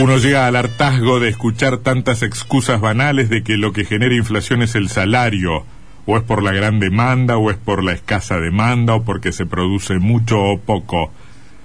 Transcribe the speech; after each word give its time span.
Uno 0.00 0.16
llega 0.18 0.46
al 0.46 0.54
hartazgo 0.54 1.18
de 1.18 1.28
escuchar 1.28 1.78
tantas 1.78 2.22
excusas 2.22 2.80
banales 2.80 3.28
de 3.28 3.42
que 3.42 3.56
lo 3.56 3.72
que 3.72 3.84
genera 3.84 4.14
inflación 4.14 4.62
es 4.62 4.76
el 4.76 4.88
salario, 4.88 5.64
o 6.06 6.16
es 6.16 6.22
por 6.22 6.40
la 6.44 6.52
gran 6.52 6.78
demanda, 6.78 7.36
o 7.36 7.50
es 7.50 7.56
por 7.56 7.82
la 7.82 7.94
escasa 7.94 8.38
demanda, 8.38 8.94
o 8.94 9.02
porque 9.02 9.32
se 9.32 9.44
produce 9.44 9.98
mucho 9.98 10.40
o 10.40 10.60
poco. 10.60 11.10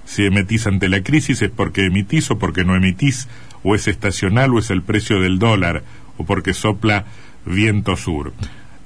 Si 0.04 0.26
emitís 0.26 0.66
ante 0.66 0.88
la 0.88 1.00
crisis 1.04 1.42
es 1.42 1.50
porque 1.50 1.86
emitís 1.86 2.28
o 2.32 2.36
porque 2.36 2.64
no 2.64 2.74
emitís, 2.74 3.28
o 3.62 3.76
es 3.76 3.86
estacional 3.86 4.52
o 4.52 4.58
es 4.58 4.70
el 4.70 4.82
precio 4.82 5.20
del 5.20 5.38
dólar, 5.38 5.84
o 6.18 6.24
porque 6.26 6.54
sopla 6.54 7.04
viento 7.46 7.96
sur. 7.96 8.32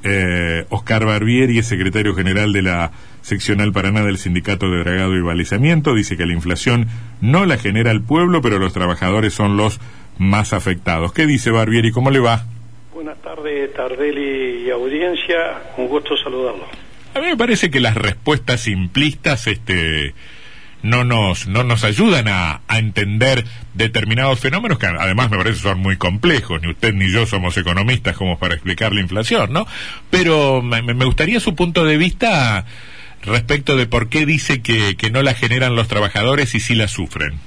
Eh, 0.04 0.64
Oscar 0.68 1.04
Barbieri 1.04 1.58
es 1.58 1.66
secretario 1.66 2.14
general 2.14 2.52
de 2.52 2.62
la 2.62 2.92
seccional 3.22 3.72
Paraná 3.72 4.04
del 4.04 4.18
Sindicato 4.18 4.70
de 4.70 4.78
Dragado 4.78 5.16
y 5.16 5.20
Balizamiento. 5.20 5.94
Dice 5.94 6.16
que 6.16 6.26
la 6.26 6.34
inflación 6.34 6.86
no 7.20 7.46
la 7.46 7.58
genera 7.58 7.90
el 7.90 8.02
pueblo, 8.02 8.40
pero 8.40 8.58
los 8.58 8.72
trabajadores 8.72 9.34
son 9.34 9.56
los 9.56 9.80
más 10.18 10.52
afectados. 10.52 11.12
¿Qué 11.12 11.26
dice 11.26 11.50
Barbieri? 11.50 11.90
¿Cómo 11.90 12.10
le 12.10 12.20
va? 12.20 12.44
Buenas 12.92 13.18
tardes, 13.22 13.72
Tardelli 13.74 14.66
y 14.66 14.70
audiencia. 14.70 15.62
Un 15.76 15.88
gusto 15.88 16.16
saludarlo. 16.16 16.64
A 17.14 17.20
mí 17.20 17.26
me 17.26 17.36
parece 17.36 17.70
que 17.70 17.80
las 17.80 17.96
respuestas 17.96 18.60
simplistas, 18.60 19.46
este 19.46 20.14
no 20.82 21.04
nos, 21.04 21.48
no 21.48 21.64
nos 21.64 21.84
ayudan 21.84 22.28
a, 22.28 22.60
a, 22.68 22.78
entender 22.78 23.44
determinados 23.74 24.40
fenómenos 24.40 24.78
que 24.78 24.86
además 24.86 25.30
me 25.30 25.38
parece 25.38 25.60
son 25.60 25.78
muy 25.80 25.96
complejos. 25.96 26.60
Ni 26.62 26.70
usted 26.70 26.94
ni 26.94 27.12
yo 27.12 27.26
somos 27.26 27.56
economistas 27.56 28.16
como 28.16 28.38
para 28.38 28.54
explicar 28.54 28.92
la 28.92 29.00
inflación, 29.00 29.52
¿no? 29.52 29.66
Pero 30.10 30.62
me, 30.62 30.82
me 30.82 31.04
gustaría 31.04 31.40
su 31.40 31.54
punto 31.54 31.84
de 31.84 31.96
vista 31.96 32.64
respecto 33.22 33.76
de 33.76 33.86
por 33.86 34.08
qué 34.08 34.26
dice 34.26 34.62
que, 34.62 34.96
que 34.96 35.10
no 35.10 35.22
la 35.22 35.34
generan 35.34 35.74
los 35.74 35.88
trabajadores 35.88 36.54
y 36.54 36.60
sí 36.60 36.74
la 36.74 36.88
sufren. 36.88 37.38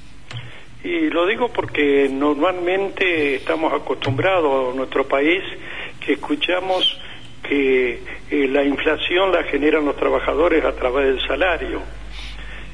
Y 0.84 1.10
lo 1.10 1.26
digo 1.26 1.52
porque 1.52 2.08
normalmente 2.10 3.36
estamos 3.36 3.72
acostumbrados 3.72 4.74
a 4.74 4.76
nuestro 4.76 5.06
país 5.06 5.42
que 6.04 6.14
escuchamos 6.14 6.98
que 7.48 8.00
eh, 8.30 8.48
la 8.48 8.64
inflación 8.64 9.32
la 9.32 9.44
generan 9.44 9.84
los 9.84 9.96
trabajadores 9.96 10.64
a 10.64 10.72
través 10.72 11.06
del 11.06 11.26
salario 11.26 11.82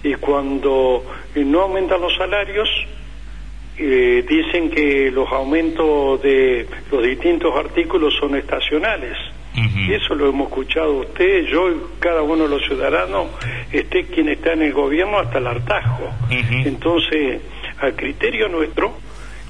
y 0.02 0.14
cuando 0.14 1.04
no 1.34 1.60
aumentan 1.60 2.00
los 2.00 2.14
salarios, 2.16 2.68
eh, 3.80 4.24
dicen 4.28 4.70
que 4.70 5.10
los 5.10 5.30
aumentos 5.30 6.20
de 6.22 6.66
los 6.91 7.02
distintos 7.02 7.54
artículos 7.56 8.14
son 8.19 8.36
estacionales. 8.36 9.16
Y 9.54 9.92
eso 9.92 10.14
lo 10.14 10.28
hemos 10.28 10.48
escuchado 10.48 10.98
usted, 10.98 11.46
yo 11.46 11.69
y 11.70 11.80
cada 11.98 12.22
uno 12.22 12.44
de 12.44 12.48
los 12.48 12.62
ciudadanos, 12.64 13.26
esté 13.72 14.04
quien 14.04 14.28
está 14.28 14.52
en 14.52 14.62
el 14.62 14.72
gobierno 14.72 15.19
hasta 15.19 15.38
el 15.38 15.48
hartazgo. 15.48 16.10
Entonces, 16.30 17.41
al 17.80 17.94
criterio 17.96 18.48
nuestro, 18.48 18.92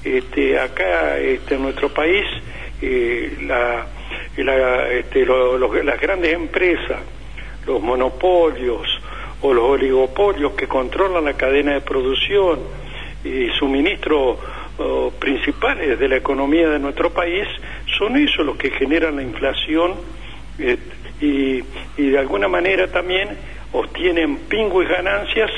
este, 0.03 0.59
acá 0.59 1.19
este, 1.19 1.55
en 1.55 1.61
nuestro 1.61 1.89
país, 1.89 2.25
eh, 2.81 3.37
la, 3.45 3.85
la, 4.37 4.89
este, 4.89 5.25
las 5.25 6.01
grandes 6.01 6.33
empresas, 6.33 7.01
los 7.67 7.79
monopolios, 7.79 8.98
o 9.41 9.53
los 9.53 9.63
oligopolios 9.63 10.53
que 10.53 10.67
controlan 10.67 11.25
la 11.25 11.33
cadena 11.33 11.73
de 11.73 11.81
producción 11.81 12.59
y 13.23 13.49
suministros 13.57 14.37
uh, 14.77 15.11
principales 15.19 15.99
de 15.99 16.07
la 16.07 16.17
economía 16.17 16.69
de 16.69 16.79
nuestro 16.79 17.11
país, 17.11 17.47
son 17.97 18.15
ellos 18.17 18.45
los 18.45 18.57
que 18.57 18.71
generan 18.71 19.15
la 19.17 19.23
inflación 19.23 19.95
eh, 20.57 20.77
y, 21.21 21.63
y, 22.01 22.09
de 22.09 22.19
alguna 22.19 22.47
manera 22.47 22.87
también 22.87 23.29
obtienen 23.73 24.37
pingües 24.47 24.87
ganancias 24.89 25.51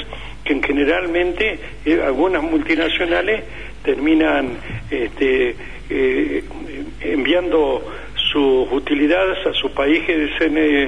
que 0.44 0.60
generalmente 0.62 1.60
eh, 1.86 2.02
algunas 2.04 2.44
multinacionales 2.44 3.44
terminan 3.84 4.58
este, 4.90 5.56
eh, 5.90 6.44
enviando 7.02 7.84
sus 8.32 8.72
utilidades 8.72 9.46
a 9.46 9.54
sus 9.54 9.72
países, 9.72 10.32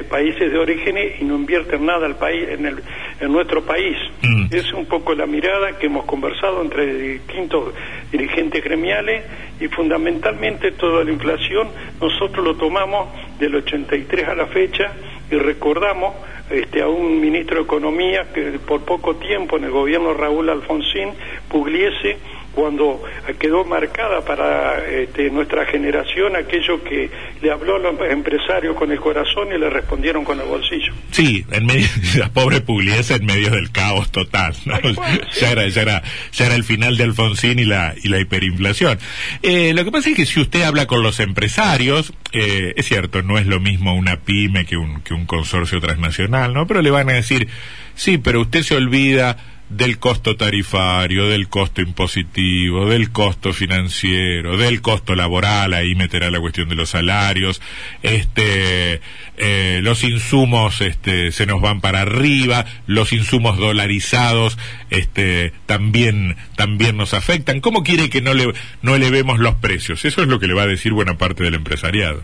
países 0.09 0.51
de 0.51 0.57
origen 0.57 0.95
y 1.19 1.23
no 1.23 1.35
invierten 1.35 1.85
nada 1.85 2.05
al 2.05 2.15
país, 2.15 2.47
en, 2.49 2.65
el, 2.65 2.81
en 3.19 3.31
nuestro 3.31 3.63
país. 3.63 3.97
Mm. 4.21 4.45
Es 4.51 4.71
un 4.73 4.85
poco 4.85 5.13
la 5.13 5.25
mirada 5.25 5.77
que 5.77 5.87
hemos 5.87 6.05
conversado 6.05 6.61
entre 6.61 6.93
distintos 6.93 7.73
dirigentes 8.11 8.63
gremiales 8.63 9.25
y 9.59 9.67
fundamentalmente 9.67 10.71
toda 10.71 11.03
la 11.03 11.11
inflación 11.11 11.69
nosotros 11.99 12.45
lo 12.45 12.55
tomamos 12.55 13.09
del 13.39 13.55
83 13.55 14.27
a 14.27 14.35
la 14.35 14.47
fecha 14.47 14.93
y 15.29 15.35
recordamos 15.35 16.13
este, 16.49 16.81
a 16.81 16.87
un 16.87 17.19
ministro 17.19 17.57
de 17.57 17.63
Economía 17.63 18.27
que 18.33 18.59
por 18.59 18.81
poco 18.81 19.15
tiempo 19.15 19.57
en 19.57 19.65
el 19.65 19.71
gobierno 19.71 20.13
Raúl 20.13 20.49
Alfonsín 20.49 21.09
Pugliese 21.49 22.17
cuando 22.53 23.01
quedó 23.39 23.65
marcada 23.65 24.21
para 24.21 24.85
este, 24.87 25.29
nuestra 25.29 25.65
generación 25.65 26.35
aquello 26.35 26.83
que 26.83 27.09
le 27.41 27.51
habló 27.51 27.75
a 27.75 27.79
los 27.79 27.99
empresarios 28.09 28.75
con 28.75 28.91
el 28.91 28.99
corazón 28.99 29.49
y 29.53 29.59
le 29.59 29.69
respondieron 29.69 30.23
con 30.23 30.39
el 30.39 30.47
bolsillo. 30.47 30.93
Sí, 31.11 31.45
en 31.51 31.65
medio, 31.65 31.87
la 32.17 32.29
pobre 32.29 32.61
Pugliese 32.61 33.15
en 33.15 33.25
medio 33.25 33.51
del 33.51 33.71
caos 33.71 34.11
total, 34.11 34.53
ya, 35.39 35.51
era, 35.51 35.67
ya, 35.67 35.81
era, 35.81 36.03
ya 36.31 36.45
era 36.45 36.55
el 36.55 36.63
final 36.63 36.97
de 36.97 37.03
Alfonsín 37.03 37.59
y 37.59 37.65
la, 37.65 37.95
y 38.01 38.09
la 38.09 38.19
hiperinflación. 38.19 38.99
Eh, 39.41 39.73
lo 39.73 39.83
que 39.83 39.91
pasa 39.91 40.09
es 40.09 40.15
que 40.15 40.25
si 40.25 40.39
usted 40.39 40.63
habla 40.63 40.85
con 40.85 41.03
los 41.03 41.19
empresarios, 41.19 42.13
eh, 42.31 42.73
es 42.75 42.87
cierto, 42.87 43.21
no 43.21 43.37
es 43.37 43.47
lo 43.47 43.59
mismo 43.59 43.95
una 43.95 44.17
pyme 44.17 44.65
que 44.65 44.77
un, 44.77 45.01
que 45.01 45.13
un 45.13 45.25
consorcio 45.25 45.79
transnacional, 45.79 46.53
¿no? 46.53 46.67
Pero 46.67 46.81
le 46.81 46.91
van 46.91 47.09
a 47.09 47.13
decir, 47.13 47.47
sí, 47.95 48.17
pero 48.17 48.41
usted 48.41 48.63
se 48.63 48.75
olvida 48.75 49.37
del 49.75 49.97
costo 49.99 50.35
tarifario, 50.35 51.27
del 51.27 51.49
costo 51.49 51.81
impositivo, 51.81 52.87
del 52.87 53.11
costo 53.11 53.53
financiero, 53.53 54.57
del 54.57 54.81
costo 54.81 55.15
laboral, 55.15 55.73
ahí 55.73 55.95
meterá 55.95 56.29
la 56.29 56.39
cuestión 56.39 56.69
de 56.69 56.75
los 56.75 56.89
salarios, 56.89 57.61
este, 58.01 59.01
eh, 59.37 59.79
los 59.81 60.03
insumos 60.03 60.81
este, 60.81 61.31
se 61.31 61.45
nos 61.45 61.61
van 61.61 61.81
para 61.81 62.01
arriba, 62.01 62.65
los 62.85 63.13
insumos 63.13 63.57
dolarizados 63.57 64.57
este, 64.89 65.53
también, 65.65 66.35
también 66.55 66.97
nos 66.97 67.13
afectan. 67.13 67.59
¿Cómo 67.59 67.83
quiere 67.83 68.09
que 68.09 68.21
no, 68.21 68.33
le, 68.33 68.53
no 68.81 68.95
elevemos 68.95 69.39
los 69.39 69.55
precios? 69.55 70.05
Eso 70.05 70.21
es 70.21 70.27
lo 70.27 70.39
que 70.39 70.47
le 70.47 70.53
va 70.53 70.63
a 70.63 70.67
decir 70.67 70.93
buena 70.93 71.17
parte 71.17 71.43
del 71.43 71.55
empresariado. 71.55 72.23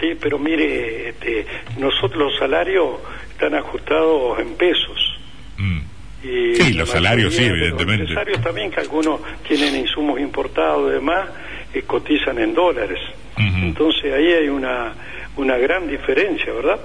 Sí, 0.00 0.16
pero 0.20 0.38
mire, 0.38 1.10
este, 1.10 1.46
nosotros 1.78 2.18
los 2.18 2.38
salarios 2.38 3.00
están 3.30 3.54
ajustados 3.54 4.38
en 4.38 4.54
pesos. 4.54 5.18
Mm. 5.58 5.97
Y 6.22 6.54
sí, 6.56 6.72
los 6.72 6.88
salarios, 6.88 7.34
sí, 7.34 7.44
evidentemente. 7.44 8.04
Los 8.04 8.14
salarios 8.14 8.42
también, 8.42 8.70
que 8.70 8.80
algunos 8.80 9.20
tienen 9.46 9.76
insumos 9.76 10.18
importados 10.20 10.90
y 10.90 10.94
demás, 10.94 11.28
eh, 11.74 11.82
cotizan 11.82 12.38
en 12.38 12.54
dólares. 12.54 12.98
Entonces 13.36 14.12
ahí 14.12 14.32
hay 14.32 14.48
una, 14.48 14.92
una 15.36 15.56
gran 15.56 15.86
diferencia, 15.86 16.52
¿verdad? 16.52 16.80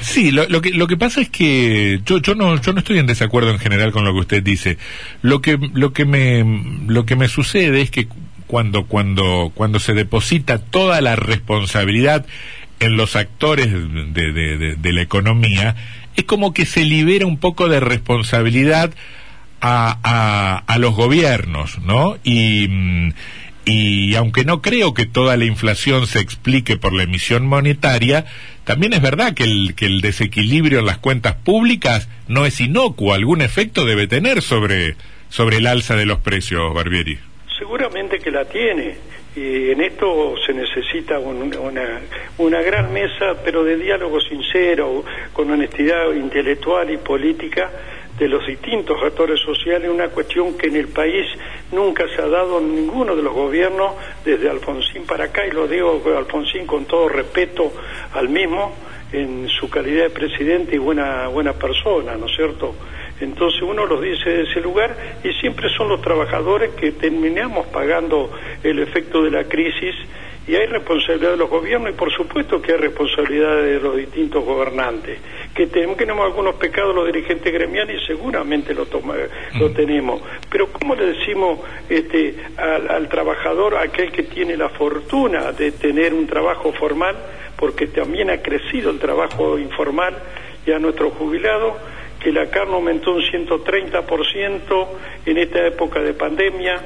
Sí, 0.00 0.30
lo, 0.30 0.48
lo, 0.48 0.62
que, 0.62 0.70
lo 0.70 0.86
que 0.86 0.96
pasa 0.96 1.20
es 1.20 1.28
que 1.28 2.00
yo, 2.06 2.18
yo, 2.18 2.34
no, 2.34 2.58
yo 2.60 2.72
no 2.72 2.78
estoy 2.78 2.98
en 2.98 3.06
desacuerdo 3.06 3.50
en 3.50 3.58
general 3.58 3.92
con 3.92 4.04
lo 4.04 4.14
que 4.14 4.20
usted 4.20 4.42
dice. 4.42 4.78
Lo 5.20 5.42
que, 5.42 5.58
lo 5.74 5.92
que, 5.92 6.06
me, 6.06 6.44
lo 6.86 7.04
que 7.04 7.16
me 7.16 7.28
sucede 7.28 7.82
es 7.82 7.90
que 7.90 8.08
cuando, 8.46 8.86
cuando, 8.86 9.52
cuando 9.54 9.78
se 9.78 9.92
deposita 9.92 10.58
toda 10.58 11.00
la 11.00 11.16
responsabilidad 11.16 12.24
en 12.80 12.96
los 12.96 13.16
actores 13.16 13.68
de, 13.72 14.76
de, 14.76 14.92
la 14.92 15.02
economía, 15.02 15.76
es 16.16 16.24
como 16.24 16.52
que 16.52 16.66
se 16.66 16.84
libera 16.84 17.26
un 17.26 17.38
poco 17.38 17.68
de 17.68 17.80
responsabilidad 17.80 18.92
a, 19.60 19.98
a, 20.02 20.58
a 20.66 20.78
los 20.78 20.94
gobiernos, 20.94 21.78
¿no? 21.80 22.18
Y, 22.22 22.68
mm, 22.68 23.12
y 23.66 24.14
aunque 24.14 24.44
no 24.44 24.62
creo 24.62 24.94
que 24.94 25.06
toda 25.06 25.36
la 25.36 25.44
inflación 25.44 26.06
se 26.06 26.20
explique 26.20 26.76
por 26.76 26.92
la 26.92 27.02
emisión 27.02 27.46
monetaria, 27.46 28.24
también 28.62 28.92
es 28.92 29.02
verdad 29.02 29.34
que 29.34 29.42
el, 29.42 29.74
que 29.74 29.86
el 29.86 30.00
desequilibrio 30.00 30.78
en 30.78 30.86
las 30.86 30.98
cuentas 30.98 31.34
públicas 31.34 32.08
no 32.28 32.46
es 32.46 32.60
inocuo, 32.60 33.12
algún 33.12 33.42
efecto 33.42 33.84
debe 33.84 34.06
tener 34.06 34.40
sobre, 34.40 34.94
sobre 35.30 35.56
el 35.56 35.66
alza 35.66 35.96
de 35.96 36.06
los 36.06 36.20
precios, 36.20 36.72
Barbieri. 36.72 37.18
Seguramente 37.58 38.20
que 38.20 38.30
la 38.30 38.44
tiene 38.44 38.94
y 39.36 39.70
en 39.70 39.82
esto 39.82 40.34
se 40.46 40.54
necesita 40.54 41.18
una, 41.18 42.00
una 42.38 42.62
gran 42.62 42.90
mesa, 42.90 43.36
pero 43.44 43.62
de 43.62 43.76
diálogo 43.76 44.18
sincero, 44.18 45.04
con 45.34 45.50
honestidad 45.50 46.10
intelectual 46.12 46.90
y 46.90 46.96
política 46.96 47.70
de 48.18 48.28
los 48.28 48.46
distintos 48.46 48.96
actores 49.02 49.38
sociales, 49.40 49.90
una 49.90 50.08
cuestión 50.08 50.56
que 50.56 50.68
en 50.68 50.76
el 50.76 50.88
país 50.88 51.26
nunca 51.70 52.04
se 52.08 52.22
ha 52.22 52.28
dado 52.28 52.60
ninguno 52.62 53.14
de 53.14 53.22
los 53.22 53.34
gobiernos 53.34 53.92
desde 54.24 54.48
Alfonsín 54.48 55.04
para 55.04 55.24
acá, 55.24 55.46
y 55.46 55.50
lo 55.50 55.68
digo 55.68 56.02
Alfonsín 56.16 56.66
con 56.66 56.86
todo 56.86 57.10
respeto 57.10 57.70
al 58.14 58.30
mismo, 58.30 58.74
en 59.12 59.48
su 59.48 59.70
calidad 59.70 60.04
de 60.04 60.10
presidente 60.10 60.76
y 60.76 60.78
buena, 60.78 61.28
buena 61.28 61.52
persona, 61.52 62.16
¿no 62.16 62.26
es 62.26 62.36
cierto? 62.36 62.74
Entonces 63.20 63.62
uno 63.62 63.86
los 63.86 64.00
dice 64.02 64.28
de 64.30 64.42
ese 64.42 64.60
lugar 64.60 64.94
y 65.24 65.32
siempre 65.40 65.68
son 65.76 65.88
los 65.88 66.02
trabajadores 66.02 66.74
que 66.74 66.92
terminamos 66.92 67.66
pagando 67.68 68.30
el 68.62 68.78
efecto 68.80 69.22
de 69.22 69.30
la 69.30 69.44
crisis 69.44 69.94
y 70.46 70.54
hay 70.54 70.66
responsabilidad 70.66 71.32
de 71.32 71.36
los 71.38 71.50
gobiernos 71.50 71.90
y 71.90 71.94
por 71.94 72.12
supuesto 72.12 72.62
que 72.62 72.72
hay 72.72 72.78
responsabilidad 72.78 73.62
de 73.62 73.80
los 73.80 73.96
distintos 73.96 74.44
gobernantes. 74.44 75.18
Que 75.54 75.66
tenemos, 75.66 76.24
algunos 76.24 76.54
pecados 76.54 76.94
los 76.94 77.06
dirigentes 77.06 77.52
gremiales 77.52 78.00
y 78.02 78.06
seguramente 78.06 78.72
lo, 78.72 78.86
lo 79.58 79.70
tenemos. 79.72 80.22
Pero 80.50 80.68
¿cómo 80.72 80.94
le 80.94 81.14
decimos 81.14 81.58
este, 81.88 82.36
al, 82.56 83.08
trabajador, 83.08 83.76
aquel 83.76 84.12
que 84.12 84.24
tiene 84.24 84.56
la 84.56 84.68
fortuna 84.68 85.52
de 85.52 85.72
tener 85.72 86.14
un 86.14 86.26
trabajo 86.26 86.72
formal, 86.72 87.16
porque 87.56 87.88
también 87.88 88.30
ha 88.30 88.40
crecido 88.40 88.90
el 88.90 88.98
trabajo 88.98 89.58
informal, 89.58 90.14
y 90.64 90.72
a 90.72 90.78
nuestro 90.78 91.10
jubilado, 91.10 91.76
que 92.20 92.30
la 92.30 92.50
carne 92.50 92.74
aumentó 92.74 93.12
un 93.12 93.22
130% 93.22 94.86
en 95.26 95.38
esta 95.38 95.66
época 95.66 96.00
de 96.00 96.12
pandemia, 96.14 96.82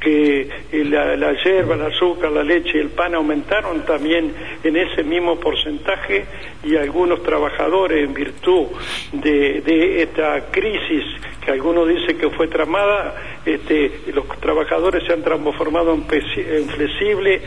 que 0.00 0.48
la, 0.72 1.16
la 1.16 1.32
hierba, 1.42 1.74
el 1.74 1.82
azúcar, 1.82 2.30
la 2.30 2.42
leche 2.42 2.72
y 2.74 2.80
el 2.80 2.90
pan 2.90 3.14
aumentaron 3.14 3.84
también 3.84 4.32
en 4.62 4.76
ese 4.76 5.02
mismo 5.02 5.38
porcentaje 5.40 6.24
y 6.62 6.76
algunos 6.76 7.22
trabajadores 7.22 8.04
en 8.04 8.14
virtud 8.14 8.66
de, 9.12 10.02
esta 10.02 10.50
crisis 10.50 11.04
que 11.44 11.50
algunos 11.50 11.88
dicen 11.88 12.18
que 12.18 12.30
fue 12.30 12.46
tramada, 12.48 13.14
este, 13.44 14.00
los 14.12 14.28
trabajadores 14.40 15.04
se 15.06 15.12
han 15.12 15.22
transformado 15.22 15.94
en, 15.94 16.04
en 16.10 16.68
flexibles, 16.68 17.42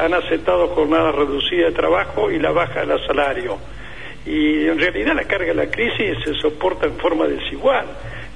han 0.00 0.14
aceptado 0.14 0.68
jornadas 0.68 1.14
reducidas 1.14 1.70
de 1.70 1.72
trabajo 1.72 2.30
y 2.30 2.38
la 2.38 2.52
baja 2.52 2.84
del 2.84 3.04
salario. 3.06 3.58
Y 4.26 4.66
en 4.66 4.78
realidad 4.78 5.14
la 5.14 5.24
carga 5.24 5.48
de 5.48 5.54
la 5.54 5.70
crisis 5.70 6.16
se 6.24 6.34
soporta 6.34 6.86
en 6.86 6.96
forma 6.96 7.26
desigual 7.26 7.86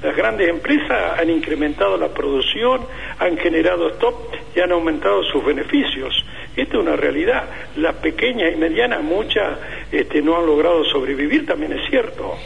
las 0.03 0.17
grandes 0.17 0.49
empresas 0.49 1.19
han 1.19 1.29
incrementado 1.29 1.97
la 1.97 2.09
producción, 2.09 2.83
han 3.19 3.37
generado 3.39 3.91
stop 3.91 4.15
y 4.55 4.61
han 4.61 4.71
aumentado 4.73 5.23
sus 5.25 5.45
beneficios. 5.45 6.25
Esta 6.57 6.77
es 6.77 6.83
una 6.83 6.97
realidad. 6.97 7.45
Las 7.77 7.97
pequeñas 7.97 8.53
y 8.53 8.57
medianas, 8.57 9.03
muchas, 9.03 9.59
este, 9.91 10.23
no 10.23 10.37
han 10.39 10.47
logrado 10.47 10.85
sobrevivir, 10.85 11.47
también 11.47 11.73
es 11.73 11.89
cierto. 11.91 12.37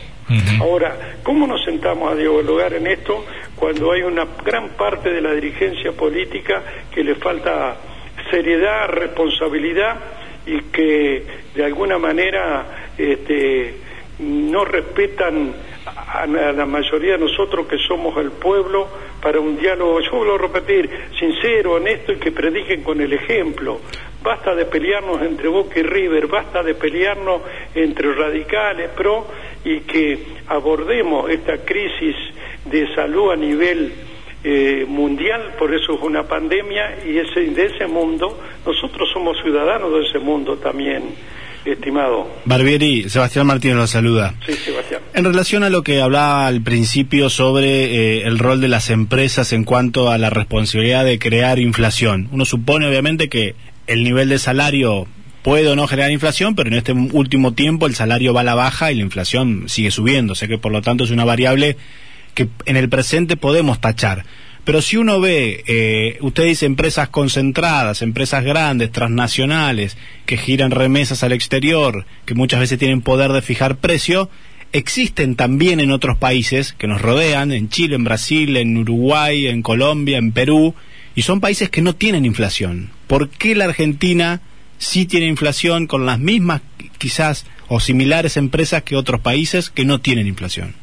Ahora, 0.60 0.96
¿cómo 1.22 1.46
nos 1.46 1.62
sentamos 1.62 2.10
a 2.10 2.14
dialogar 2.14 2.72
en 2.72 2.86
esto 2.86 3.22
cuando 3.54 3.92
hay 3.92 4.02
una 4.02 4.26
gran 4.42 4.70
parte 4.70 5.10
de 5.10 5.20
la 5.20 5.34
dirigencia 5.34 5.92
política 5.92 6.62
que 6.94 7.04
le 7.04 7.16
falta 7.16 7.76
seriedad, 8.30 8.88
responsabilidad 8.88 9.96
y 10.46 10.58
que 10.72 11.22
de 11.54 11.64
alguna 11.64 11.98
manera 11.98 12.88
este, 12.96 13.74
no 14.20 14.64
respetan 14.64 15.52
a 15.86 16.26
la 16.26 16.66
mayoría 16.66 17.12
de 17.12 17.18
nosotros 17.18 17.66
que 17.66 17.78
somos 17.78 18.16
el 18.18 18.30
pueblo 18.30 18.88
para 19.20 19.40
un 19.40 19.56
diálogo, 19.56 20.00
yo 20.00 20.10
vuelvo 20.12 20.34
a 20.34 20.38
repetir, 20.38 20.90
sincero, 21.18 21.74
honesto 21.74 22.12
y 22.12 22.16
que 22.16 22.32
prediquen 22.32 22.82
con 22.82 23.00
el 23.00 23.12
ejemplo. 23.12 23.80
Basta 24.22 24.54
de 24.54 24.66
pelearnos 24.66 25.22
entre 25.22 25.48
Boca 25.48 25.78
y 25.80 25.82
River, 25.82 26.26
basta 26.26 26.62
de 26.62 26.74
pelearnos 26.74 27.42
entre 27.74 28.12
radicales, 28.14 28.90
pro, 28.90 29.26
y 29.64 29.80
que 29.80 30.18
abordemos 30.48 31.30
esta 31.30 31.58
crisis 31.64 32.16
de 32.64 32.92
salud 32.94 33.32
a 33.32 33.36
nivel 33.36 33.92
eh, 34.44 34.84
mundial, 34.88 35.54
por 35.58 35.74
eso 35.74 35.94
es 35.94 36.02
una 36.02 36.24
pandemia, 36.24 36.98
y 37.04 37.18
ese, 37.18 37.40
de 37.40 37.66
ese 37.66 37.86
mundo, 37.86 38.40
nosotros 38.66 39.08
somos 39.12 39.40
ciudadanos 39.42 39.92
de 39.92 40.08
ese 40.08 40.18
mundo 40.18 40.56
también 40.56 41.14
estimado. 41.64 42.28
Barbieri, 42.44 43.08
Sebastián 43.08 43.46
Martínez 43.46 43.76
lo 43.76 43.86
saluda. 43.86 44.34
Sí, 44.44 44.52
Sebastián. 44.52 44.81
En 45.14 45.24
relación 45.24 45.62
a 45.62 45.68
lo 45.68 45.82
que 45.82 46.00
hablaba 46.00 46.46
al 46.46 46.62
principio 46.62 47.28
sobre 47.28 47.68
eh, 47.84 48.26
el 48.26 48.38
rol 48.38 48.62
de 48.62 48.68
las 48.68 48.88
empresas 48.88 49.52
en 49.52 49.64
cuanto 49.64 50.10
a 50.10 50.16
la 50.16 50.30
responsabilidad 50.30 51.04
de 51.04 51.18
crear 51.18 51.58
inflación, 51.58 52.28
uno 52.32 52.46
supone 52.46 52.86
obviamente 52.86 53.28
que 53.28 53.54
el 53.86 54.04
nivel 54.04 54.30
de 54.30 54.38
salario 54.38 55.06
puede 55.42 55.68
o 55.68 55.76
no 55.76 55.86
generar 55.86 56.12
inflación, 56.12 56.54
pero 56.54 56.68
en 56.68 56.76
este 56.76 56.92
último 56.92 57.52
tiempo 57.52 57.86
el 57.86 57.94
salario 57.94 58.32
va 58.32 58.40
a 58.40 58.44
la 58.44 58.54
baja 58.54 58.90
y 58.90 58.94
la 58.94 59.02
inflación 59.02 59.64
sigue 59.66 59.90
subiendo, 59.90 60.32
o 60.32 60.36
sea 60.36 60.48
que 60.48 60.56
por 60.56 60.72
lo 60.72 60.80
tanto 60.80 61.04
es 61.04 61.10
una 61.10 61.26
variable 61.26 61.76
que 62.32 62.48
en 62.64 62.78
el 62.78 62.88
presente 62.88 63.36
podemos 63.36 63.82
tachar. 63.82 64.24
Pero 64.64 64.80
si 64.80 64.96
uno 64.96 65.20
ve, 65.20 65.64
eh, 65.66 66.18
usted 66.20 66.44
dice 66.44 66.66
empresas 66.66 67.08
concentradas, 67.08 68.00
empresas 68.00 68.44
grandes, 68.44 68.92
transnacionales, 68.92 69.98
que 70.24 70.36
giran 70.36 70.70
remesas 70.70 71.24
al 71.24 71.32
exterior, 71.32 72.06
que 72.24 72.34
muchas 72.34 72.60
veces 72.60 72.78
tienen 72.78 73.02
poder 73.02 73.32
de 73.32 73.42
fijar 73.42 73.76
precio, 73.76 74.30
existen 74.72 75.36
también 75.36 75.80
en 75.80 75.90
otros 75.90 76.16
países 76.16 76.72
que 76.72 76.86
nos 76.86 77.00
rodean, 77.00 77.52
en 77.52 77.68
Chile, 77.68 77.96
en 77.96 78.04
Brasil, 78.04 78.56
en 78.56 78.76
Uruguay, 78.78 79.46
en 79.46 79.62
Colombia, 79.62 80.18
en 80.18 80.32
Perú, 80.32 80.74
y 81.14 81.22
son 81.22 81.40
países 81.40 81.68
que 81.68 81.82
no 81.82 81.94
tienen 81.94 82.24
inflación. 82.24 82.90
¿Por 83.06 83.28
qué 83.28 83.54
la 83.54 83.66
Argentina 83.66 84.40
sí 84.78 85.06
tiene 85.06 85.26
inflación 85.26 85.86
con 85.86 86.06
las 86.06 86.18
mismas, 86.18 86.62
quizás, 86.98 87.46
o 87.68 87.80
similares 87.80 88.36
empresas 88.36 88.82
que 88.82 88.96
otros 88.96 89.20
países 89.20 89.70
que 89.70 89.84
no 89.84 90.00
tienen 90.00 90.26
inflación? 90.26 90.74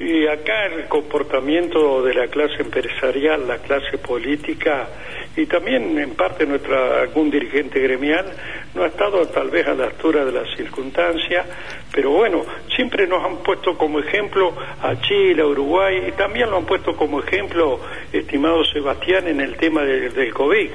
Y 0.00 0.26
acá 0.26 0.66
el 0.66 0.88
comportamiento 0.88 2.02
de 2.02 2.14
la 2.14 2.26
clase 2.26 2.62
empresarial, 2.62 3.46
la 3.46 3.58
clase 3.58 3.98
política 3.98 4.88
y 5.36 5.46
también 5.46 5.98
en 5.98 6.10
parte 6.10 6.46
nuestra 6.46 7.02
algún 7.02 7.30
dirigente 7.30 7.80
gremial 7.80 8.26
no 8.74 8.84
ha 8.84 8.88
estado 8.88 9.26
tal 9.28 9.50
vez 9.50 9.66
a 9.66 9.74
la 9.74 9.84
altura 9.84 10.24
de 10.24 10.32
las 10.32 10.54
circunstancias, 10.56 11.46
pero 11.92 12.10
bueno, 12.10 12.44
siempre 12.74 13.06
nos 13.06 13.24
han 13.24 13.38
puesto 13.38 13.76
como 13.76 13.98
ejemplo 13.98 14.54
a 14.82 15.00
Chile, 15.00 15.42
a 15.42 15.46
Uruguay 15.46 16.04
y 16.08 16.12
también 16.12 16.50
lo 16.50 16.58
han 16.58 16.66
puesto 16.66 16.96
como 16.96 17.20
ejemplo, 17.20 17.80
estimado 18.12 18.64
Sebastián, 18.64 19.28
en 19.28 19.40
el 19.40 19.56
tema 19.56 19.82
del 19.82 20.32
COVID. 20.32 20.70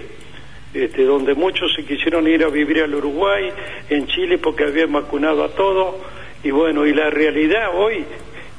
Este, 0.74 1.06
donde 1.06 1.34
muchos 1.34 1.74
se 1.74 1.86
quisieron 1.86 2.28
ir 2.28 2.44
a 2.44 2.50
vivir 2.50 2.84
al 2.84 2.94
Uruguay, 2.94 3.50
en 3.90 4.06
Chile 4.08 4.38
porque 4.38 4.66
habían 4.66 4.92
vacunado 4.92 5.44
a 5.44 5.50
todos, 5.50 5.96
y 6.44 6.52
bueno, 6.52 6.86
y 6.86 6.94
la 6.94 7.10
realidad 7.10 7.70
hoy 7.74 8.06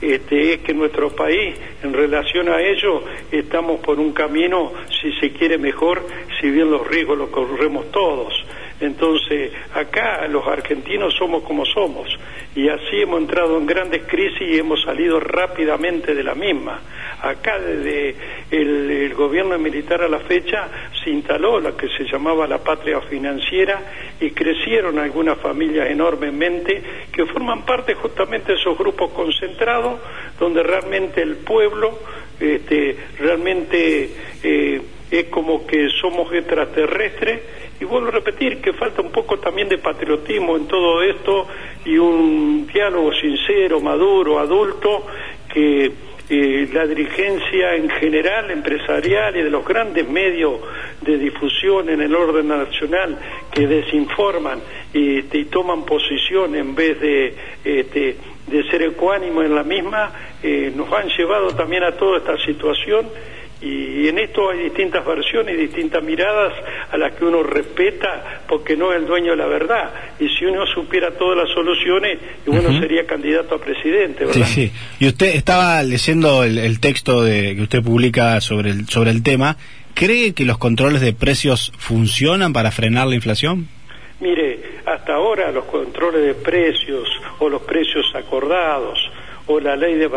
este, 0.00 0.54
es 0.54 0.60
que 0.60 0.74
nuestro 0.74 1.10
país, 1.10 1.54
en 1.82 1.92
relación 1.92 2.48
a 2.48 2.60
ello, 2.60 3.02
estamos 3.30 3.80
por 3.80 3.98
un 3.98 4.12
camino, 4.12 4.72
si 5.00 5.12
se 5.20 5.32
quiere 5.32 5.58
mejor, 5.58 6.06
si 6.40 6.50
bien 6.50 6.70
los 6.70 6.86
riesgos 6.86 7.18
los 7.18 7.30
corremos 7.30 7.90
todos. 7.90 8.32
Entonces, 8.80 9.52
acá 9.74 10.26
los 10.28 10.46
argentinos 10.46 11.14
somos 11.14 11.42
como 11.42 11.64
somos 11.64 12.08
y 12.54 12.68
así 12.68 13.02
hemos 13.02 13.20
entrado 13.20 13.58
en 13.58 13.66
grandes 13.66 14.04
crisis 14.06 14.40
y 14.40 14.58
hemos 14.58 14.82
salido 14.82 15.18
rápidamente 15.20 16.14
de 16.14 16.22
la 16.22 16.34
misma. 16.34 16.80
Acá 17.20 17.58
desde 17.58 18.14
el, 18.50 19.14
gobierno 19.14 19.58
militar 19.58 20.02
a 20.02 20.08
la 20.08 20.20
fecha 20.20 20.68
se 21.02 21.10
instaló 21.10 21.58
la 21.60 21.76
que 21.76 21.88
se 21.88 22.04
llamaba 22.04 22.46
la 22.46 22.58
patria 22.58 23.00
financiera 23.00 23.80
y 24.20 24.30
crecieron 24.30 24.98
algunas 24.98 25.38
familias 25.38 25.90
enormemente 25.90 26.82
que 27.12 27.26
forman 27.26 27.64
parte 27.64 27.94
justamente 27.94 28.52
de 28.52 28.58
esos 28.58 28.78
grupos 28.78 29.10
concentrados 29.10 30.00
donde 30.38 30.62
realmente 30.62 31.20
el 31.20 31.36
pueblo 31.38 31.98
este, 32.38 32.96
realmente 33.18 34.10
eh, 34.44 34.80
es 35.10 35.24
como 35.26 35.66
que 35.66 35.88
somos 36.00 36.32
extraterrestres. 36.32 37.40
Y 37.80 37.84
vuelvo 37.84 38.08
a 38.08 38.12
repetir 38.12 38.60
que 38.60 38.72
falta 38.72 39.02
un 39.02 39.12
poco 39.12 39.38
también 39.38 39.68
de 39.68 39.78
patriotismo 39.78 40.56
en 40.56 40.66
todo 40.66 41.02
esto 41.02 41.46
y 41.84 41.96
un 41.96 42.66
diálogo 42.66 43.12
sincero, 43.12 43.80
maduro, 43.80 44.40
adulto, 44.40 45.06
que 45.52 45.92
eh, 46.30 46.68
la 46.74 46.86
dirigencia 46.86 47.74
en 47.74 47.88
general, 47.88 48.50
empresarial 48.50 49.34
y 49.34 49.42
de 49.42 49.50
los 49.50 49.64
grandes 49.64 50.06
medios 50.06 50.60
de 51.00 51.16
difusión 51.16 51.88
en 51.88 52.02
el 52.02 52.14
orden 52.14 52.48
nacional 52.48 53.18
que 53.50 53.66
desinforman 53.66 54.60
y, 54.92 55.22
toman 55.44 55.86
posición 55.86 56.54
en 56.54 56.74
vez 56.74 57.00
de, 57.00 57.34
este, 57.64 58.16
ser 58.70 58.82
ecuánimo 58.82 59.42
en 59.42 59.54
la 59.54 59.62
misma, 59.62 60.12
eh, 60.42 60.70
nos 60.76 60.92
han 60.92 61.08
llevado 61.08 61.54
también 61.54 61.84
a 61.84 61.92
toda 61.92 62.18
esta 62.18 62.36
situación 62.44 63.08
y 63.60 64.06
en 64.06 64.18
esto 64.20 64.50
hay 64.50 64.64
distintas 64.64 65.04
versiones 65.04 65.56
y 65.56 65.62
distintas 65.62 66.02
miradas 66.04 66.52
a 66.92 66.96
las 66.96 67.14
que 67.14 67.24
uno 67.24 67.42
respeta 67.42 68.42
porque 68.48 68.76
no 68.76 68.92
es 68.92 69.00
el 69.00 69.06
dueño 69.06 69.32
de 69.32 69.36
la 69.36 69.46
verdad. 69.46 69.90
Y 70.20 70.28
si 70.28 70.44
uno 70.44 70.64
supiera 70.66 71.10
todas 71.10 71.38
las 71.38 71.48
soluciones, 71.52 72.18
uno 72.46 72.80
sería 72.80 73.04
candidato 73.04 73.56
a 73.56 73.58
presidente, 73.60 74.26
¿verdad? 74.26 74.46
Sí, 74.46 74.68
sí. 74.68 74.72
Y 75.00 75.08
usted 75.08 75.34
estaba 75.34 75.82
leyendo 75.82 76.44
el, 76.44 76.78
texto 76.78 77.24
de, 77.24 77.56
que 77.56 77.62
usted 77.62 77.82
publica 77.82 78.40
sobre 78.40 78.70
el, 78.70 78.88
sobre 78.88 79.10
el 79.10 79.24
tema. 79.24 79.56
¿Cree 79.94 80.32
que 80.34 80.44
los 80.44 80.58
controles 80.58 81.00
de 81.00 81.12
precios 81.12 81.72
funcionan 81.76 82.52
para 82.52 82.70
frenar 82.70 83.08
la 83.08 83.16
inflación? 83.16 83.66
Mire, 84.20 84.60
hasta 84.86 85.14
ahora 85.14 85.50
los 85.50 85.64
controles 85.64 86.22
de 86.22 86.34
precios 86.34 87.08
o 87.40 87.48
los 87.48 87.62
precios 87.62 88.06
acordados 88.14 88.98
o 89.46 89.58
la 89.58 89.74
ley 89.74 89.96
de 89.96 90.08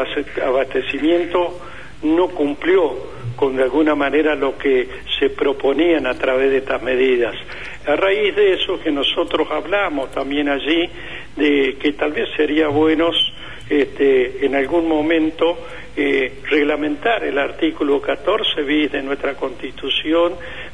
abastecimiento 0.43 1.59
no 2.03 2.27
cumplió 2.29 2.95
con 3.41 3.55
de 3.55 3.63
alguna 3.63 3.95
manera 3.95 4.35
lo 4.35 4.55
que 4.55 4.87
se 5.17 5.31
proponían 5.31 6.05
a 6.05 6.13
través 6.13 6.51
de 6.51 6.57
estas 6.57 6.79
medidas. 6.83 7.35
A 7.87 7.95
raíz 7.95 8.35
de 8.35 8.53
eso 8.53 8.79
que 8.79 8.91
nosotros 8.91 9.47
hablamos 9.49 10.11
también 10.11 10.47
allí, 10.47 10.87
de 11.35 11.75
que 11.81 11.93
tal 11.93 12.11
vez 12.11 12.29
sería 12.37 12.67
buenos 12.67 13.15
este, 13.67 14.45
en 14.45 14.53
algún 14.53 14.87
momento 14.87 15.57
eh, 15.97 16.33
reglamentar 16.51 17.23
el 17.23 17.39
artículo 17.39 17.99
14 17.99 18.61
bis 18.61 18.91
de 18.91 19.01
nuestra 19.01 19.33
Constitución, 19.33 20.33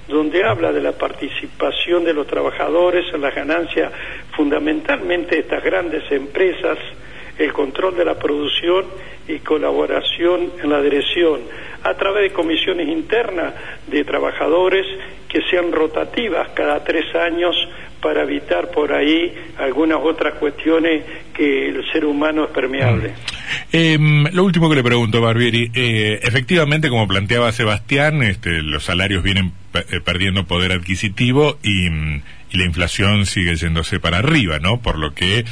donde 0.10 0.44
habla 0.44 0.74
de 0.74 0.82
la 0.82 0.92
participación 0.92 2.04
de 2.04 2.14
los 2.14 2.28
trabajadores 2.28 3.06
en 3.14 3.22
las 3.22 3.34
ganancias, 3.34 3.94
fundamentalmente 4.36 5.40
estas 5.40 5.64
grandes 5.64 6.04
empresas, 6.12 6.78
el 7.38 7.54
control 7.54 7.96
de 7.96 8.06
la 8.06 8.16
producción 8.16 8.86
y 9.28 9.40
colaboración 9.40 10.52
en 10.64 10.70
la 10.70 10.82
dirección, 10.82 11.42
a 11.84 11.94
través 11.96 12.24
de 12.24 12.34
comisiones 12.34 12.88
internas 12.88 13.54
de 13.88 14.04
trabajadores 14.04 14.86
que 15.28 15.42
sean 15.50 15.72
rotativas 15.72 16.50
cada 16.54 16.84
tres 16.84 17.14
años 17.16 17.56
para 18.02 18.24
evitar 18.24 18.72
por 18.72 18.94
ahí 18.94 19.34
algunas 19.58 20.00
otras 20.02 20.36
cuestiones 20.36 21.04
que 21.34 21.70
el 21.70 21.84
ser 21.92 22.06
humano 22.06 22.46
es 22.46 22.52
permeable. 22.52 23.14
Em, 23.72 24.26
lo 24.34 24.44
último 24.44 24.70
que 24.70 24.76
le 24.76 24.84
pregunto, 24.84 25.20
Barbieri, 25.20 25.72
eh, 25.74 26.20
efectivamente, 26.22 26.90
como 26.90 27.08
planteaba 27.08 27.52
Sebastián, 27.52 28.22
este, 28.24 28.62
los 28.62 28.84
salarios 28.84 29.24
vienen 29.24 29.52
eh, 29.74 30.00
perdiendo 30.04 30.46
poder 30.46 30.72
adquisitivo 30.72 31.58
y, 31.64 31.88
y 31.88 32.58
la 32.58 32.66
inflación 32.66 33.26
sigue 33.26 33.56
yéndose 33.56 34.00
para 34.00 34.20
arriba, 34.20 34.60
¿no? 34.60 34.80
Por 34.80 34.98
lo 34.98 35.14
que 35.14 35.44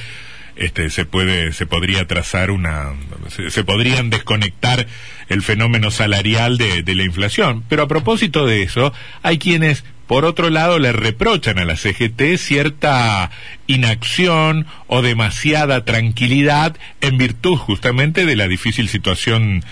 este, 0.55 0.89
se 0.89 1.05
puede, 1.05 1.51
se 1.51 1.65
podría 1.65 2.05
trazar 2.07 2.51
una, 2.51 2.93
se, 3.29 3.63
podrían 3.63 4.09
desconectar 4.09 4.87
el 5.29 5.41
fenómeno 5.41 5.91
salarial 5.91 6.57
de, 6.57 6.83
de, 6.83 6.95
la 6.95 7.03
inflación. 7.03 7.63
Pero 7.67 7.83
a 7.83 7.87
propósito 7.87 8.45
de 8.45 8.63
eso, 8.63 8.93
hay 9.21 9.37
quienes, 9.37 9.83
por 10.07 10.25
otro 10.25 10.49
lado, 10.49 10.79
le 10.79 10.93
reprochan 10.93 11.59
a 11.59 11.65
la 11.65 11.75
CGT 11.75 12.37
cierta 12.37 13.31
inacción 13.67 14.65
o 14.87 15.01
demasiada 15.01 15.83
tranquilidad 15.83 16.77
en 17.01 17.17
virtud 17.17 17.57
justamente 17.57 18.25
de 18.25 18.35
la 18.35 18.47
difícil 18.47 18.87
situación 18.87 19.63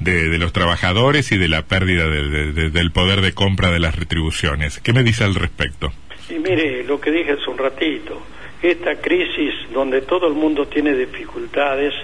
de, 0.00 0.28
de, 0.28 0.38
los 0.38 0.52
trabajadores 0.52 1.30
y 1.32 1.38
de 1.38 1.48
la 1.48 1.62
pérdida 1.62 2.08
de, 2.08 2.70
del 2.70 2.90
poder 2.90 3.20
de 3.20 3.32
compra 3.32 3.70
de 3.70 3.78
las 3.78 3.96
retribuciones. 3.96 4.80
¿Qué 4.80 4.92
me 4.92 5.02
dice 5.02 5.24
al 5.24 5.34
respecto? 5.34 5.92
Y 6.28 6.38
mire, 6.38 6.84
lo 6.84 7.00
que 7.00 7.10
dije 7.10 7.32
hace 7.32 7.50
un 7.50 7.58
ratito, 7.58 8.24
esta 8.62 8.96
crisis 8.96 9.54
donde 9.72 10.02
todo 10.02 10.26
el 10.26 10.34
mundo 10.34 10.66
tiene 10.66 10.94
dificultades 10.94 11.94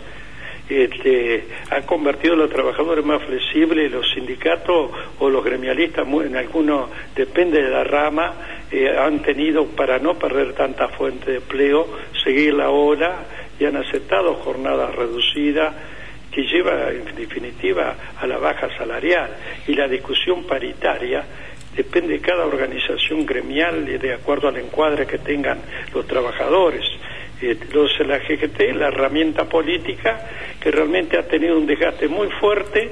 este, 0.69 1.47
ha 1.71 1.83
convertido 1.83 2.35
a 2.35 2.39
los 2.39 2.51
trabajadores 2.51 3.05
más 3.05 3.23
flexibles, 3.23 3.93
los 3.93 4.11
sindicatos 4.13 4.91
o 5.21 5.31
los 5.31 5.45
gremialistas, 5.45 6.07
en 6.09 6.37
algunos, 6.37 6.91
depende 7.15 7.63
de 7.63 7.71
la 7.71 7.85
rama, 7.85 8.35
eh, 8.71 8.97
han 8.99 9.23
tenido, 9.23 9.65
para 9.67 9.99
no 10.01 10.15
perder 10.15 10.55
tanta 10.55 10.89
fuente 10.89 11.31
de 11.31 11.37
empleo, 11.37 11.87
seguir 12.25 12.55
la 12.55 12.71
ola 12.71 13.27
y 13.61 13.65
han 13.65 13.77
aceptado 13.77 14.35
jornadas 14.35 14.93
reducidas 14.95 15.73
que 16.33 16.43
lleva 16.43 16.91
en 16.91 17.15
definitiva 17.15 17.95
a 18.19 18.27
la 18.27 18.39
baja 18.39 18.69
salarial. 18.77 19.31
Y 19.69 19.75
la 19.75 19.87
discusión 19.87 20.45
paritaria 20.45 21.25
depende 21.77 22.15
de 22.15 22.21
cada 22.21 22.47
organización 22.47 23.27
gremial 23.27 23.89
y 23.89 23.99
de 23.99 24.15
acuerdo 24.15 24.49
al 24.49 24.57
encuadre 24.57 25.07
que 25.07 25.19
tengan 25.19 25.59
los 25.95 26.07
trabajadores. 26.07 26.85
Eh, 27.41 27.57
los, 27.73 27.91
la 28.01 28.19
GGT 28.19 28.75
la 28.75 28.89
herramienta 28.89 29.45
política 29.45 30.27
que 30.59 30.71
realmente 30.71 31.19
ha 31.19 31.29
tenido 31.29 31.59
un 31.59 31.67
desgaste 31.67 32.09
muy 32.09 32.31
fuerte 32.41 32.91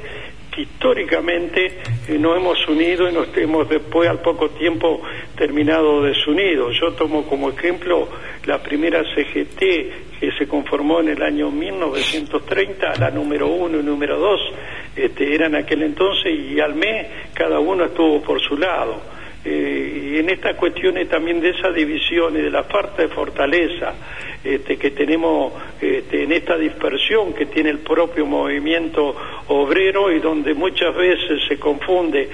que 0.55 0.63
históricamente 0.63 1.79
eh, 2.09 2.19
nos 2.19 2.37
hemos 2.37 2.69
unido 2.69 3.09
y 3.09 3.13
nos 3.13 3.35
hemos 3.37 3.69
después 3.69 4.09
al 4.09 4.21
poco 4.21 4.51
tiempo 4.51 5.01
terminado 5.37 6.03
desunidos. 6.03 6.77
Yo 6.79 6.93
tomo 6.93 7.25
como 7.27 7.51
ejemplo 7.51 8.09
la 8.45 8.63
primera 8.63 9.03
CGT 9.03 10.04
que 10.21 10.31
se 10.33 10.47
conformó 10.47 11.01
en 11.01 11.09
el 11.09 11.23
año 11.23 11.51
1930, 11.51 12.95
la 12.99 13.11
número 13.11 13.49
uno 13.49 13.79
y 13.79 13.83
número 13.83 14.19
dos 14.19 14.41
este, 14.97 15.35
eran 15.35 15.55
aquel 15.55 15.83
entonces 15.83 16.33
y 16.33 16.61
al 16.61 16.75
mes 16.75 17.07
cada 17.35 17.59
uno 17.59 17.87
estuvo 17.87 18.23
por 18.23 18.41
su 18.41 18.57
lado. 18.57 19.01
Eh, 19.45 20.13
y 20.15 20.19
en 20.19 20.31
estas 20.31 20.57
cuestiones 20.57 21.09
también 21.09 21.41
de 21.41 21.51
esa 21.51 21.71
división 21.71 22.35
y 22.35 22.41
de 22.41 22.51
la 22.51 22.65
falta 22.65 23.03
de 23.03 23.09
fortaleza 23.09 23.93
este, 24.43 24.79
que 24.79 24.91
tenemos 24.91 25.53
este, 25.81 26.23
en 26.23 26.33
esta 26.33 26.57
dispersión 26.57 27.35
que 27.35 27.47
tiene 27.47 27.69
el 27.71 27.81
propio 27.81 28.25
movimiento 28.25 29.15
obrero 29.49 30.11
y 30.11 30.21
donde 30.21 30.55
muchas 30.55 30.95
veces 30.97 31.43
se 31.47 31.59
confunde 31.59 32.29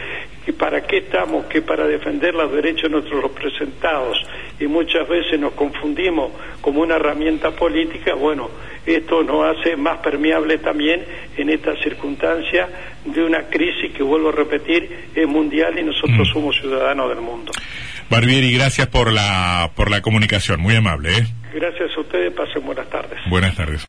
que 0.45 0.53
para 0.53 0.87
qué 0.87 0.99
estamos, 0.99 1.47
que 1.47 1.63
para 1.63 1.87
defender 1.87 2.35
los 2.35 2.53
derechos 2.53 2.85
de 2.85 2.91
nuestros 2.91 3.23
representados. 3.23 4.25
Y 4.59 4.67
muchas 4.67 5.09
veces 5.09 5.39
nos 5.39 5.53
confundimos 5.53 6.31
como 6.61 6.81
una 6.81 6.97
herramienta 6.97 7.51
política, 7.51 8.15
bueno, 8.15 8.51
esto 8.87 9.23
nos 9.23 9.45
hace 9.45 9.77
más 9.77 9.99
permeable 9.99 10.59
también 10.59 11.05
en 11.37 11.51
esta 11.51 11.77
circunstancia 11.77 12.69
de 13.05 13.25
una 13.25 13.49
crisis 13.49 13.93
que, 13.93 14.03
vuelvo 14.03 14.31
a 14.31 14.33
repetir, 14.33 15.09
es 15.15 15.29
mundial 15.29 15.79
y 15.79 15.83
nosotros 15.83 16.29
mm. 16.29 16.33
somos 16.33 16.57
ciudadanos 16.57 17.00
del 17.09 17.21
mundo. 17.21 17.53
Barbieri, 18.11 18.53
gracias 18.53 18.89
por 18.89 19.13
la, 19.13 19.71
por 19.77 19.91
la 19.91 20.03
comunicación, 20.03 20.61
muy 20.61 20.75
amable. 20.75 21.17
¿eh? 21.17 21.27
Gracias 21.55 21.91
a 21.97 22.01
ustedes, 22.01 22.33
pasen 22.33 22.65
buenas 22.65 22.89
tardes. 22.91 23.19
Buenas 23.29 23.55
tardes. 23.57 23.79